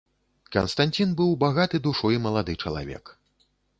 [0.55, 3.05] Канстанцін быў багаты душой малады чалавек.